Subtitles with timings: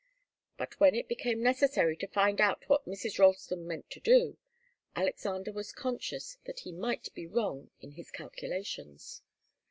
[0.57, 3.19] But when it became necessary to find out what Mrs.
[3.19, 4.39] Ralston meant to do,
[4.95, 9.21] Alexander was conscious that he might be wrong in his calculations.